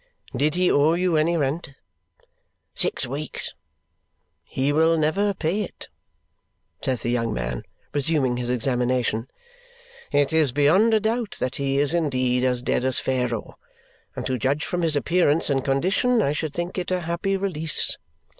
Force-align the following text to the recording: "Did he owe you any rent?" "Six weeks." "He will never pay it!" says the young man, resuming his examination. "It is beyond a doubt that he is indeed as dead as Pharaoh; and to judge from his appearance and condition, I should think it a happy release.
"Did 0.35 0.55
he 0.55 0.71
owe 0.71 0.93
you 0.95 1.15
any 1.15 1.37
rent?" 1.37 1.73
"Six 2.73 3.05
weeks." 3.05 3.53
"He 4.43 4.73
will 4.73 4.97
never 4.97 5.31
pay 5.35 5.61
it!" 5.61 5.89
says 6.83 7.03
the 7.03 7.11
young 7.11 7.31
man, 7.35 7.61
resuming 7.93 8.37
his 8.37 8.49
examination. 8.49 9.27
"It 10.11 10.33
is 10.33 10.53
beyond 10.53 10.95
a 10.95 10.99
doubt 10.99 11.35
that 11.39 11.57
he 11.57 11.77
is 11.77 11.93
indeed 11.93 12.43
as 12.43 12.63
dead 12.63 12.83
as 12.83 12.97
Pharaoh; 12.97 13.59
and 14.15 14.25
to 14.25 14.39
judge 14.39 14.65
from 14.65 14.81
his 14.81 14.95
appearance 14.95 15.51
and 15.51 15.63
condition, 15.63 16.19
I 16.19 16.31
should 16.31 16.55
think 16.55 16.79
it 16.79 16.89
a 16.89 17.01
happy 17.01 17.37
release. 17.37 17.99